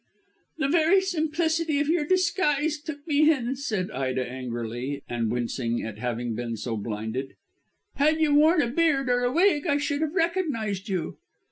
"The 0.57 0.67
very 0.67 0.99
simplicity 0.99 1.79
of 1.79 1.87
your 1.87 2.07
disguise 2.07 2.79
took 2.79 3.05
me 3.05 3.31
in," 3.31 3.55
said 3.55 3.91
Ida 3.91 4.27
angrily 4.27 5.03
and 5.07 5.31
wincing 5.31 5.83
at 5.83 5.99
having 5.99 6.33
been 6.33 6.57
so 6.57 6.75
blinded. 6.75 7.35
"Had 7.97 8.19
you 8.19 8.33
worn 8.33 8.63
a 8.63 8.67
beard 8.67 9.09
or 9.09 9.23
a 9.23 9.31
wig 9.31 9.67
I 9.67 9.77
should 9.77 10.01
have 10.01 10.15
recognised 10.15 10.89
you." 10.89 11.19